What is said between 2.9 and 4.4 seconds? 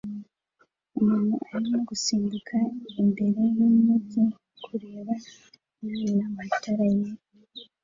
imbere yumujyi